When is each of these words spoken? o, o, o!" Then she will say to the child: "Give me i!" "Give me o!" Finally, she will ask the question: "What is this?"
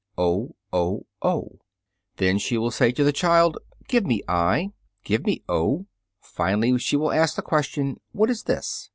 o, 0.17 0.55
o, 0.73 1.05
o!" 1.21 1.59
Then 2.17 2.39
she 2.39 2.57
will 2.57 2.71
say 2.71 2.91
to 2.91 3.03
the 3.03 3.13
child: 3.13 3.59
"Give 3.87 4.03
me 4.03 4.23
i!" 4.27 4.71
"Give 5.03 5.23
me 5.27 5.43
o!" 5.47 5.85
Finally, 6.21 6.79
she 6.79 6.95
will 6.97 7.11
ask 7.11 7.35
the 7.35 7.43
question: 7.43 7.99
"What 8.11 8.31
is 8.31 8.41
this?" 8.41 8.89